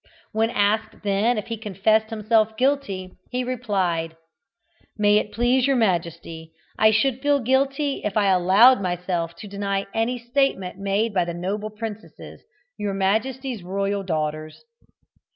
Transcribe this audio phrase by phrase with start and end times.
[0.31, 4.15] When asked if he then confessed himself guilty, he replied:
[4.97, 9.85] "May it please your majesty, I should feel guilty if I allowed myself to deny
[9.93, 12.41] any statement made by the noble princesses,
[12.79, 14.63] your majesty's royal daughters."